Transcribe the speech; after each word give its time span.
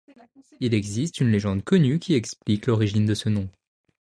Il 0.61 0.73
existe 0.73 1.19
une 1.19 1.29
légende 1.31 1.63
connue 1.63 1.99
qui 1.99 2.15
explique 2.15 2.65
l'origine 2.65 3.05
de 3.05 3.13
ce 3.13 3.29
nom. 3.29 3.47